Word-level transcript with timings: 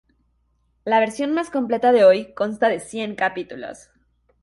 La 0.83 0.99
versión 0.99 1.31
más 1.31 1.51
completa 1.51 1.91
de 1.91 2.03
hoy 2.03 2.33
consta 2.33 2.69
de 2.69 2.79
cien 2.79 3.13
capítulos. 3.13 3.91